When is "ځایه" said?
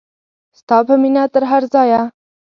1.73-2.01